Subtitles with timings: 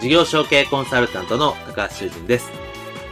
[0.00, 2.50] 事業承継コンサルタントの高橋修人です。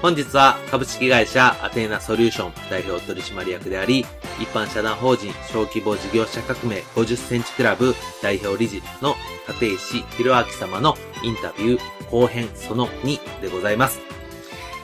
[0.03, 4.01] 本日は株式会社アテーナソリューション代表取締役であり、
[4.39, 9.15] 一般社団法人小規模事業者革命50センチクラブ代表理事の
[9.49, 14.01] 立石博明様のインタビュー後編その2でございます。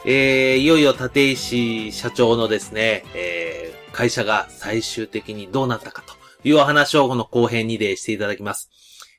[0.07, 6.15] えー、いよいよ立石社長のですね、えー、会社が最終的にどうなったかと
[6.49, 8.71] いうお話をこの後編2でしていただきます。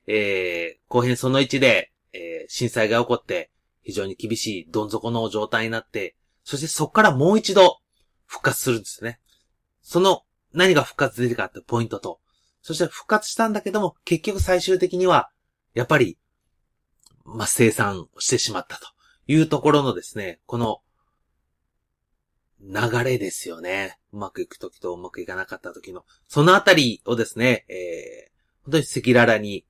[0.08, 3.52] えー、後編その1でえー、震災が起こって、
[3.84, 7.80] 非常に厳しいどん底の状態になって、そしてそこからもう一度
[8.26, 9.20] 復活するんですね。
[9.82, 10.24] その
[10.54, 12.20] 何が復活できるかってポイントと、
[12.62, 15.32] そして復活したんだけども、結局最終的には、
[15.74, 16.18] やっぱり、
[17.24, 18.88] まあ、生産してしまったと
[19.28, 20.82] いうところのですね、この、
[22.62, 23.98] 流れですよね。
[24.14, 29.66] うまくいくときとうまくいかなかったときの、そのあたりをですね、えー、本当に赤裸々に、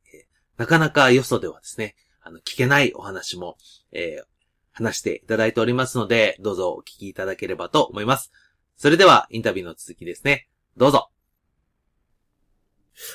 [0.58, 3.58] なかなかよそではですね、あの、聞けないお話も、
[3.92, 4.26] えー、
[4.72, 8.32] 話していただいておりますので、どうぞお聞きいただければと思います。
[8.78, 10.48] それでは、インタビューの続きですね。
[10.78, 11.10] どうぞ。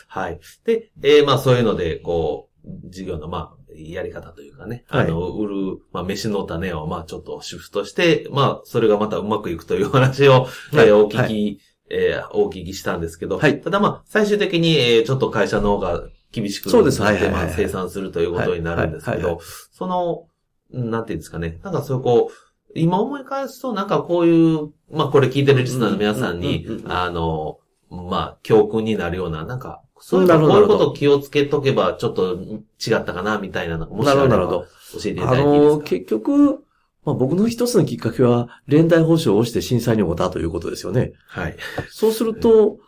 [0.09, 0.41] はい。
[0.65, 16.03] で、えー、まあそういうので、こう、事業の、まあ、やり方というかね、はい、あの、売る、まあ、飯の種を、まあ、ちょっとシフトして、まあ、それがまたうまくいくという話を、はい、お聞き、はい、えー、お聞きしたんですけど、はい、ただまあ、最終的に、えー、ちょっと会社の方が
[16.41, 17.01] 厳しくそうです。
[17.03, 17.31] はい。
[17.31, 19.41] まあ、生産するということになるんですけど、
[19.73, 20.27] その、
[20.71, 21.59] なんていうんですかね。
[21.63, 27.59] なんかそうこう、今思い返すと、なんかこういう、まあこれ聞いてるリスナーの皆さんに、あの、
[27.89, 34.65] まあ、教訓になるような、なんか、そういうこういうことを気をつけとけば、ちょっと違ったかな、みたいなのもしあれば教
[34.99, 35.75] えていただいていいですか？
[35.75, 36.65] あの、結局、
[37.05, 41.13] まあ僕の一つのきっかけは、連帯保証をして震災に起こったということですよね。
[41.29, 41.57] はい。
[41.89, 42.79] そうすると、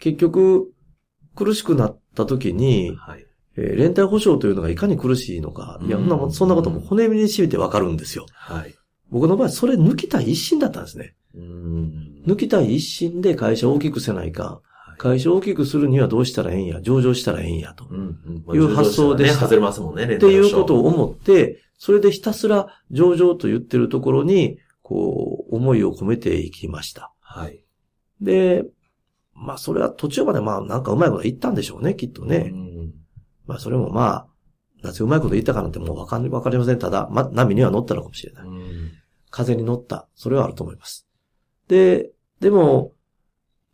[0.00, 0.72] 結局、
[1.36, 3.26] 苦しくなった時に、はい、
[3.56, 8.26] えー、連帯保証というのがいかに苦しいのか、いや、そんな、そんなことも骨身に染みてわかるんですよ。
[8.32, 8.74] はい。
[9.10, 11.14] 僕の場合、それ抜きたい一心だったんですね。
[12.26, 14.60] 抜きたい一心で会社を大きくせないか、
[14.98, 17.86] 会社を大きくするにはどうしたらええんや、上場したらええんや、と
[18.54, 19.36] いう発想でした。
[19.36, 27.12] ね、外れますもんね、っていうことを思って、それでひたすら上場と言ってるところに、こう、思いを込めていきました。
[27.20, 27.64] はい。
[28.20, 28.64] で、
[29.40, 32.52] まあそれは途中までまあなんかうまいこと言ったんでしょうね、きっとね。
[33.46, 34.26] まあそれもま
[34.82, 36.78] あ、なぜうまいこと言ったかなんてもうわかん、わかりません。
[36.78, 38.44] ただ、ま、波には乗ったのかもしれない。
[39.30, 40.08] 風に乗った。
[40.14, 41.06] それはあると思います。
[41.68, 42.92] で、でも、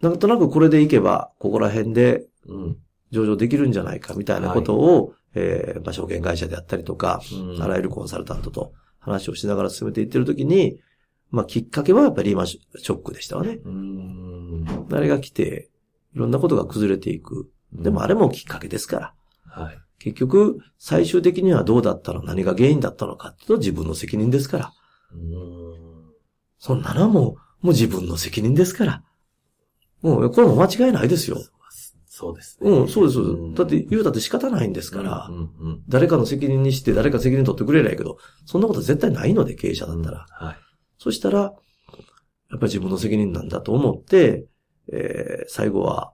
[0.01, 2.77] なんとなくこれでいけば、ここら辺で、うん、
[3.11, 10.79] 上場できるんじゃないかみたいなことを、はい、えー、まあ、証券会社であったりとか、うん、あらゆるコンサルタントと話をしながら進めていってるときに、
[11.31, 13.61] まあ、きっかけはやっぱりリーマンショックでしたわね。
[14.91, 15.71] あれが来て、
[16.15, 17.51] いろんなことが崩れていく。
[17.73, 19.63] でもあれもきっかけですから。
[19.65, 19.79] はい。
[19.99, 22.23] 結局、最終的にはどうだったの？
[22.23, 24.73] 何が原因だったのかっていうと自分の責任ですから。
[26.59, 29.03] そんなのはもう、もう自分の責任ですから。
[30.03, 31.39] もう、これも間違いないですよ。
[32.07, 32.71] そうですね。
[32.71, 33.19] うん、そうです。
[33.55, 35.29] だって言うたって仕方ないんですから、
[35.89, 40.27] 誰かの責任にして誰か責任取ってくれないけど、そんなこと絶対ないので、経営者だったら。
[40.31, 40.57] はい。
[40.99, 41.53] そしたら、やっ
[42.51, 44.47] ぱり自分の責任なんだと思って、
[44.93, 46.13] えー、最後は、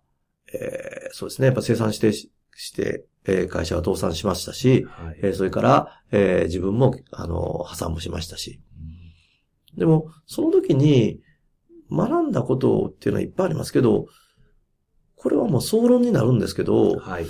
[0.52, 2.30] えー、そうですね、やっぱ生産してし
[2.74, 8.60] て、えー、会社は倒産しましたし、はい、えー、それから、えー、自分も、あの、破産もしましたし。
[9.72, 11.20] うん、でも、その時に、
[11.90, 14.06] 学んだことっていうのはいっぱいありますけど、
[15.16, 17.26] これはもう総論になるんですけど、はい、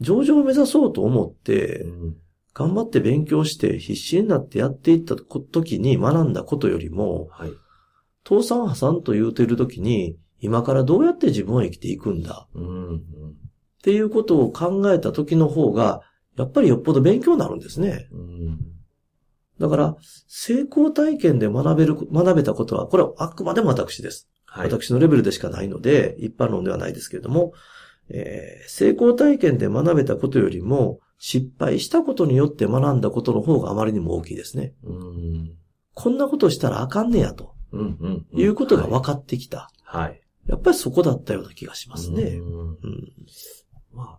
[0.00, 2.16] 上場を目指そうと思って、うん
[2.56, 7.50] 頑張って勉強して必死になってやっていった時に学んだことよりも、はい、
[8.26, 13.00] 倒産破産と言うている時に、今からどうやって自分は生きていくんだ、うんうん、っ
[13.82, 16.00] ていうことを考えた時の方が、
[16.38, 18.08] やっぱりよっぽど勉強になるんですね。
[18.10, 18.58] うん、
[19.60, 24.30] だから、成功体験で学べる、学べたことは、これはあくまでも私です。
[24.46, 24.70] はい。
[24.70, 27.52] 私のレベルでしかないので、一般論ではないですけれども、
[28.08, 34.74] えー成功体験で学べたことよりも、失敗したことによって学んだことの方があまりにも大きいですね。
[34.84, 35.56] うん。
[35.94, 37.96] こんなことしたらあかんねや、とうん。
[38.00, 38.40] うん。
[38.40, 39.70] いうことがはい分かってきた。
[39.82, 40.20] はい。
[40.46, 42.22] やっぱりそこだったような気がしますね。
[42.22, 42.76] うんうん
[43.92, 44.18] ま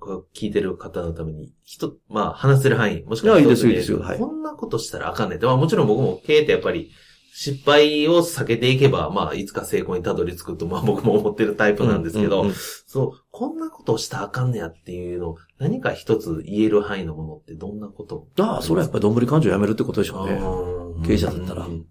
[0.00, 0.04] あ、
[0.34, 5.46] 聞いてる方のために、人、まあ、話せる範囲、もしくいやいいですは一ついいですよはいこんなことしたらあかんねんって。
[5.46, 6.90] まあもちろん僕も経営ってやっぱり、
[7.32, 12.56] 失敗を避けていけば、まあ、いつか成功にたどり着くと、まあ僕も思ってるタイプなんですけど、うんうんうん
[12.86, 18.26] そう、こんなことをしたらあかんねやっていうのを、何か一つ言える範囲のものってどんなこと？
[18.40, 21.06] ああ、それはやっぱりどんぶり感情やめるってことでしょうね。
[21.06, 21.86] 経営者だったらうん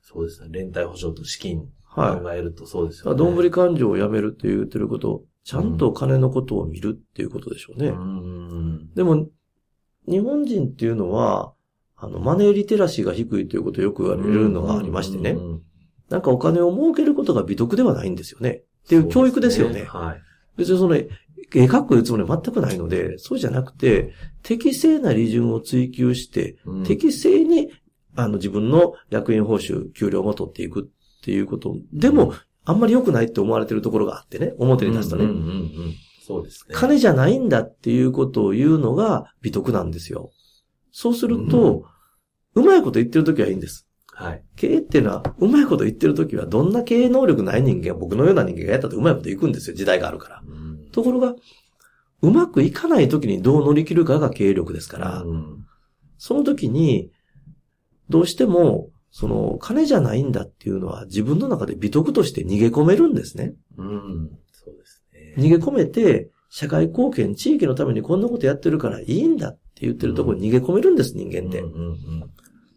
[0.00, 0.48] そうですね。
[0.50, 2.38] 連帯保証と資金考はい。
[2.38, 3.18] えるとそうですよね。
[3.18, 7.88] どんぶり感情をやめるって言ってること、ちゃんと金のことを見るっていうことでしょうね。
[7.88, 9.26] うんでも、
[10.06, 11.54] 日本人っていうのは、
[12.02, 15.38] あの、マネーリテラシーが低いということをよく言われるのがありましてね
[16.10, 18.62] なんかお金を儲けることが美徳ではないんですよね。
[18.84, 19.84] っていう教育ですよね。
[19.84, 20.20] はい。
[20.56, 21.08] 別にその、絵
[21.54, 24.12] 描くつもりは全くないので、そうじゃなくて、
[24.42, 27.70] 適正な利潤を追求して、うん適正に、
[28.16, 31.76] あの、自分の役員報酬、給料も取っていくっていうこと。
[31.92, 32.34] でも、
[32.64, 35.26] あんまり良くないって思われてるところがあってね、表に出すとね。
[36.26, 36.74] そうですね。
[36.74, 40.30] 金じゃないんだっていうことを言うのが美徳なんですよ。
[40.92, 41.84] そうすると、
[42.54, 43.88] うまいこと言ってるときはいいんです。
[44.12, 44.44] はい。
[44.56, 49.76] 経営っていうのは、うまいこと言ってるときは、どんな経営能力ない人間が、僕のような人間がやったってうまいこといくんですよ。
[49.76, 50.42] 時代があるから。
[50.46, 50.62] うん
[50.92, 51.34] ところが、
[52.20, 55.66] うまくいかないときにどう乗り切るかが経営力ですから、うん
[56.18, 57.10] その時に、
[58.08, 63.54] どうしても、その、金じゃないんだっていうのは自分の中で美徳として逃げ込めるんですね。
[63.76, 64.30] うん。
[64.52, 65.34] そうですね。
[65.36, 71.64] 逃げ込めて、社会貢献、地域のためにこんなことやってるからいいんだって言ってるところに逃げ込めるんです、人間って。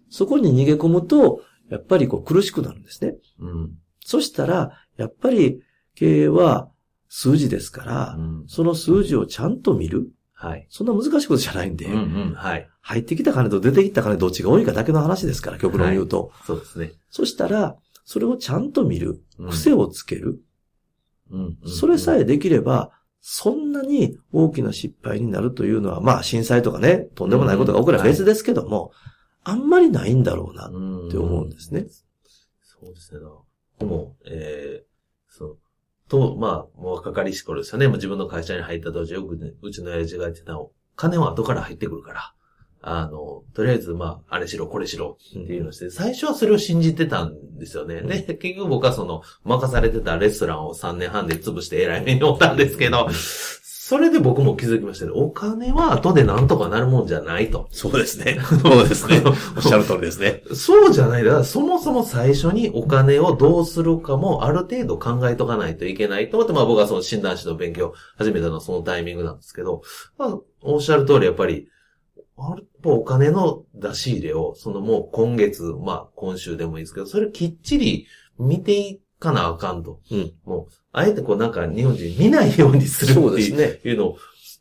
[0.10, 3.16] そこに逃げ込むと、やっぱりこう苦しくなるんですね。
[3.40, 3.72] うんうん
[4.08, 5.64] そしたら、やっぱり
[5.96, 6.70] 経営は
[7.10, 10.10] 数字ですから、うんその数字をちゃんと見る。
[10.34, 10.68] はい。
[10.70, 11.98] そんな難しいことじゃないんで、うんう
[12.32, 12.70] んはい。
[12.82, 16.32] 入ってきた金と出てきた金どっちが多いかだけの話ですから、極論言うと。
[16.46, 16.92] そうですね。
[17.10, 19.24] そしたら、それをちゃんと見る。
[19.40, 20.40] うん癖をつける。
[21.32, 22.92] うんうんそれさえできれば、
[23.28, 28.92] そんなに大きな失敗になるというのは、まあ震災とかね、とんでもないことが起これば別ですけども、
[29.44, 30.68] あんまりないんだろうな。
[30.68, 31.88] って思うんですね。
[32.62, 33.22] そうですね。
[33.80, 35.58] 僕も、えー、そう。
[36.08, 37.88] と、まあ、もう若かりし頃ですよね。
[37.88, 42.35] もう自分の会社に入った当時、よくね、うちの親父が言ってたの、金は後から入ってくるから、
[42.88, 48.02] あの、とりあえず、まあ、あれしろ、これしろっていうのをして、最初はそれを信じてたんですよね。
[48.02, 55.12] で、結局僕はその、任されてたレストランを3年半で潰して偉い目におったんですけど、それで僕も気づきましたね。
[55.16, 57.68] お金は後でなんとかなるもんじゃないと。
[57.72, 58.40] そうですね。
[58.62, 59.22] そうですね。
[59.58, 60.44] おっしゃる通りですね。
[60.54, 61.24] そうじゃない。
[61.24, 69.82] だからそもそも最初にお金をどうするかもある程度考えとかないといけないと思って、まあ僕はその診断士の勉強を始めたのはそのタイミングなんですけど、
[70.18, 71.68] まあ、おっしゃる通りやっぱり、
[72.84, 80.02] お金の出し入れを、そのもう今月、まあ今週でもいいですけど、それきっちり見ていかなあかんと。
[80.12, 80.34] うん。
[80.44, 83.28] もう、あえてこうなんか日本人見ないようにするっていう。
[83.30, 83.80] そうですね。
[83.90, 84.16] いうの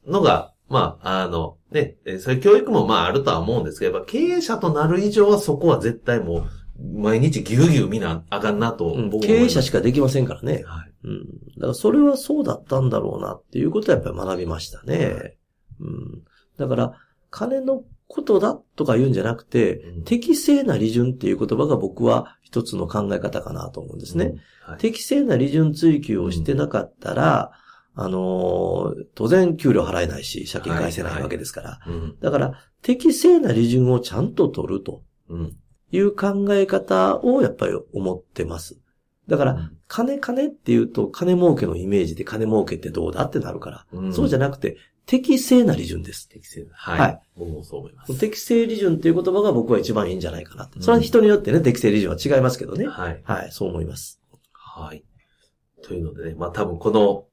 [0.06, 6.46] のが、まあ、あの、ね、えーそういう教育もまああるとは思うんですけど、やっぱ経営者となる以上はそこは絶対も
[6.79, 10.65] う、毎日ぎゅうぎゅう見なあかんなと、うん経営者しかできませんからね。
[10.67, 10.93] はい。
[11.05, 11.25] うん。
[11.56, 15.37] だからそれはそうだったんだろうなっていうことはやっぱり学びましたね。
[15.81, 16.22] うん。
[16.58, 16.93] だから、
[17.34, 24.26] 金のことだとか言うんじゃなくて、うん適正な利潤っていう言葉が僕は一つの考え方かなと思うんですね。
[24.26, 24.70] うん。
[24.70, 24.79] はい。
[24.79, 27.50] 適正な利潤追求をしてなかったら、
[27.96, 31.81] あのー当然給料払えないし、借金返せないわけですから。
[31.86, 32.17] うん。
[32.20, 35.56] だから、適正な利潤をちゃんと取るとうん。
[35.91, 38.79] いう考え方をやっぱり思ってます。
[39.29, 44.76] だから、金金っていうと、金儲けのイメージで金儲けってどうだってなるから、うんそうじゃなくて、
[45.06, 46.29] 適正な利潤です。
[46.29, 47.01] 適正はい。
[47.01, 48.19] はい僕もそう思います。
[48.19, 50.81] 適正利潤っていう言葉が僕は一番いいんじゃないかなって。
[50.81, 52.87] それは人によってね、適正利潤は違いますけどね。
[52.87, 53.20] はい。
[53.25, 54.20] はい、そう思います。
[54.53, 55.05] はい。
[55.82, 57.25] というのでね、まあ多分この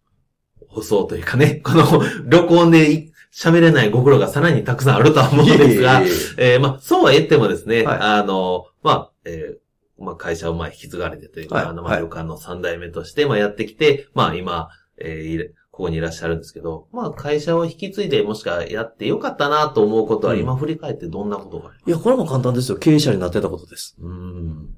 [0.67, 1.85] 放送というかね、 この
[2.25, 6.05] 録音でい喋れないご苦労がさらにたくさんあるとは思うんですが、い
[6.37, 22.77] えーまあ、そうは言ってもですね、はいあの、まあ、えーまあ、会社をまあ引き継がれてというか、はいあの、まあ、はい旅館の三代目として、まあ、やってきて、まあ、今、えーここにいらっしゃるんですけど、まあ、会社を引き継いで、もしくはやってよかったなと思うことは、うん今振り返ってどんなことがありいや、これも簡単ですよ。
[22.77, 23.95] 経営者になってたことです。
[23.99, 24.75] うん。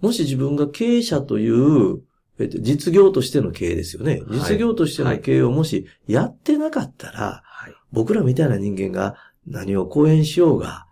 [0.00, 2.02] もし自分が経営者という、
[2.38, 4.20] えっと、実業としての経営ですよね。
[4.20, 7.74] はい実業としての経営をもしやってなかったら、はい。
[7.92, 9.16] 僕らみたいな人間が
[9.46, 10.86] 何を講演しようが、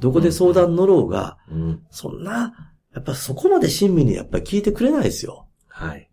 [0.00, 1.82] どこで相談乗ろうが、うん。
[1.90, 5.46] そんな、やっぱそこまで親身にやっぱり聞いてくれないですよ。
[5.68, 6.07] はい。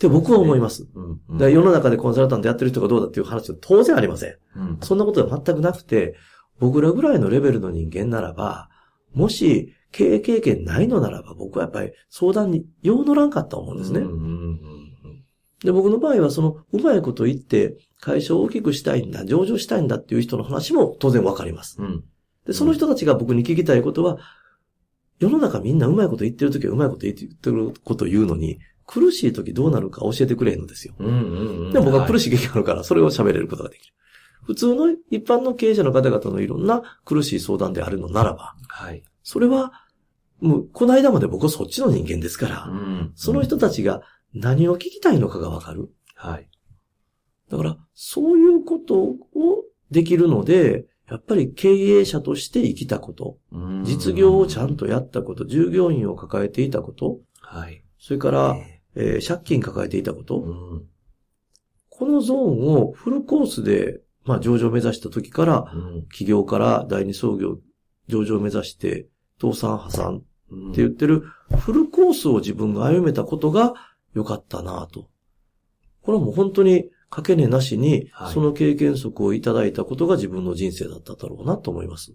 [0.00, 0.88] って僕は思います。
[1.28, 4.36] 世の中でコンサルタントやってる人がどうだっていう話は当然ありません。
[4.56, 4.78] うん。
[4.80, 6.16] そんなことは全くなくて、
[6.58, 8.70] 僕らぐらいのレベルの人間ならば、
[9.12, 14.00] もし経営経験ないのならば、僕はやっぱり相談に用乗らんかったと思うんですね。
[15.64, 21.76] で、僕の場合はその、うまいこと言って、会社を大きくしたいんだ、上場したいんだっていう人の話も当然わかります。
[21.78, 21.86] うん。
[21.86, 22.04] うん。
[22.46, 24.18] で、その人たちが僕に聞きたいことは、
[25.18, 28.58] 世の中みんなうまいこと言ってるときはうまいこと言ってることを言うのに、
[28.90, 30.94] 苦しいときどうなるか教えてくれへんのですよ。
[30.98, 31.72] うんうんうん。
[31.72, 32.30] でも僕は苦しい。
[32.30, 33.94] 経験があるから、それを喋れることができる。
[34.42, 39.04] 普通の一般の経営者の方々のいろんな苦しい相談であるのならば、はい。
[39.22, 39.72] それは、
[40.40, 44.02] もう、この間まで僕はそっちの人間ですから、んその人たちが
[44.34, 45.90] 何を聞きたいのかがわかる。
[46.16, 46.48] はい。
[47.48, 49.18] だから、そういうことを
[49.92, 57.84] できるので、やっぱり経営者として生きたこと、うん実業をちゃんとやったこと、従業員を抱えていたこと、はい。
[58.00, 60.86] それから、ええー借金抱えていたこーと、うん。
[61.88, 66.02] このゾーンをフルコースで、まあ上場を目指した時から、うん。
[66.08, 67.58] 企業から第二創業、
[68.08, 69.06] 上場を目指して、
[69.40, 71.24] 倒産破産ってうん言ってる、
[71.58, 73.74] フルコースを自分が歩めたことが
[74.14, 75.08] 良かったなと。
[76.02, 82.14] これはもう本当にかけねなしには、いその経験則をいただいたことが自分の人生だっただろうなと思います。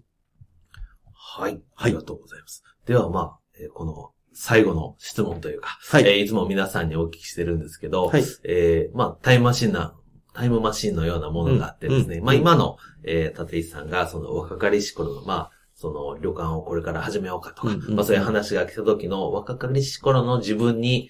[1.13, 1.53] はい。
[1.53, 2.63] はいありがとうございます。
[2.85, 8.23] では、まあ、えーこの最後の質問というか、はいえーいつも皆さんにお聞きしてるんですけど、はい。
[8.43, 9.95] えーまあ、タイムマシンな、
[10.33, 21.09] タイムマシンのようなものがあってですね、まあ、うんうん今の、えー、立石さんが、その若かりし頃の、まあ、その旅館をこれから始めようかとか、うんうんうんまあ、そういう話が来た時の若かりし頃の自分に、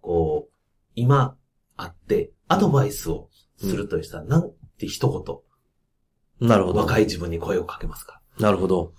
[0.00, 0.52] こう、
[0.94, 1.36] 今
[1.76, 5.10] あって、アドバイスをするとしたら、なんて一
[6.40, 6.80] 言、なるほど。
[6.80, 8.20] 若い自分に声をかけますか？
[8.40, 8.94] なるほど。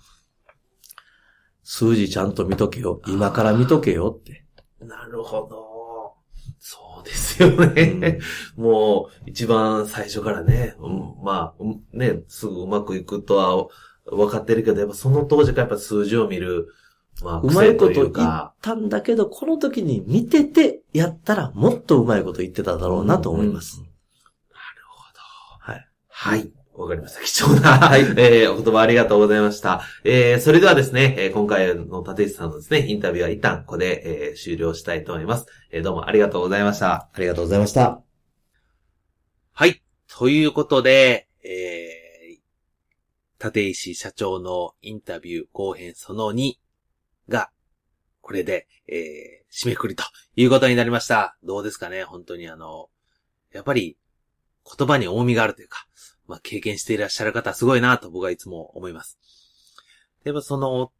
[1.64, 3.00] 数字ちゃんと見とけよ。
[3.08, 4.44] 今から見とけよって。
[4.80, 6.14] なるほど。
[6.58, 8.20] そうですよね。
[8.56, 13.66] もう、一番最初からね、うんまあ、うんね、すぐうまくいくとは
[14.04, 16.68] 分かってるけど、やっぱその当時からやっぱ数字を見る、
[17.22, 23.78] まあ、うまいこと癖言ったんだけど、この時に見ててやったらもっとうまいこと言ってただろうなと思います。
[23.78, 23.94] うんなる
[24.88, 25.72] ほど。
[25.72, 25.88] はい。
[26.08, 26.52] はい。
[26.74, 27.20] わかりました。
[27.20, 28.00] 貴重な、はい。
[28.02, 29.82] えー、お言葉ありがとうございました。
[30.02, 35.46] えー、それではですね、えー今回の立石さんのですね、インタビューは一旦ここで、えー終了したいと思います。
[35.70, 37.10] えーどうもありがとうございました。
[37.12, 38.02] ありがとうございました。
[39.52, 39.82] はい。
[40.08, 46.54] ということで、えー、立石社長のインタビュー後編その2
[47.28, 47.50] が、
[48.20, 50.02] これで、えー、締めくくりと
[50.34, 51.36] いうことになりました。
[51.44, 52.88] どうですかね本当にあの、
[53.52, 53.96] やっぱり
[54.76, 55.86] 言葉に重みがあるというか、
[56.26, 59.18] まあ、経験していらっしゃる方すごいなと僕はいつも思います。
[60.24, 60.92] でもその、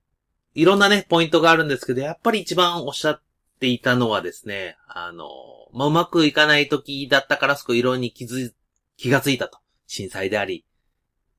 [0.55, 3.23] いろんなね、ポイントがあるんですけど、やっぱり一番おっしゃっ
[3.59, 5.29] ていたのはですね、あの、
[5.73, 8.53] まあ、うまくいかない時だったからそこいいろに気づ、
[8.97, 9.59] 気がついたと。
[9.87, 10.65] 震災であり、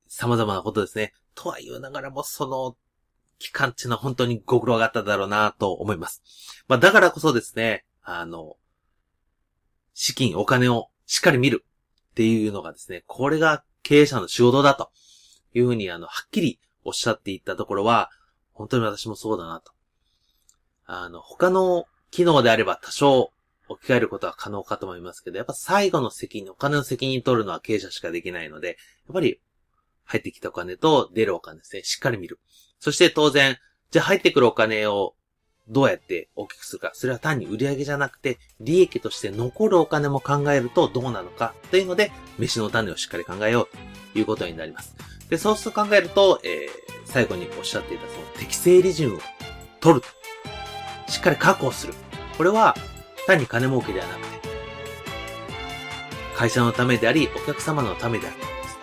[0.08, 1.12] 様々なことですね。
[1.34, 2.76] とは言いながらも、その、
[3.38, 6.22] 期間っていうのは本当にご苦労があっただろうなと思います。
[6.68, 8.56] まあ、だからこそですね、あの、
[9.94, 11.64] 資金、お金をしっかり見る
[12.10, 14.90] っていうのがですね、これが経営者の仕事だと
[15.54, 18.10] いうふうに、あの、はっきりおっしゃっていったところは、
[18.52, 19.72] 本当に私もそうだなと。
[20.86, 23.30] あの、他の機能であれば多少
[23.68, 28.76] 置き換えることは可能かと思いますけど、やっぱ最後の責任、お金の責任取るのは経営者しかできないので、やっ
[29.12, 29.40] ぱり
[30.04, 32.40] 入ってきたお金と出るお金ですね、しっかり見る。
[32.80, 33.56] そして当然、
[33.90, 35.14] じゃあ入ってくるお金を
[35.68, 36.92] どうやって大きくするか。
[36.94, 41.54] それは単に売り上げじゃなくて、利益として残るお金も考えるとどうなのか。
[41.70, 43.68] というので、飯の種をしっかり考えよう
[44.12, 44.94] ということになります。
[45.28, 46.68] で、そうすると考えると、えー、
[47.04, 49.20] 最後におっしゃっていたその適正利潤を
[49.80, 50.06] 取る。
[51.08, 51.94] しっかり確保する。
[52.36, 52.76] これは
[53.26, 54.48] 単に金儲けではなくて、
[56.36, 58.36] 会社のためであり、お客様のためであり、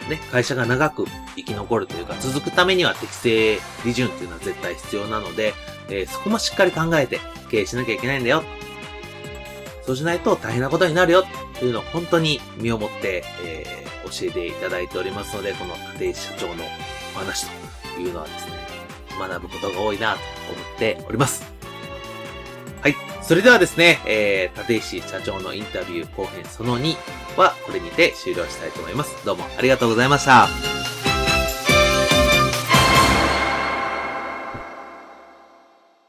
[0.10, 1.06] ね、会社が長く
[1.36, 5.54] 生き残るというか、続くためには適正利潤っていうのは絶対必要なので、
[5.90, 7.20] えーそこもしっかり考えて
[7.50, 8.44] 経営しなきゃいけないんだよ。
[9.86, 11.24] そうしないと大変なことになるよ
[11.60, 16.64] というのを本当に身をもって、えー教えていただいておりますので、この立石社長の
[17.16, 17.48] お話
[17.96, 18.54] というのはですね、
[19.18, 20.20] 学ぶことが多いなと
[20.52, 21.53] 思っております。
[23.24, 26.96] それではですね、えー、立石社長のインタビュー後編その2
[27.38, 29.25] はこれにて終了したいと思います。
[29.25, 30.83] どうもありがとうございました。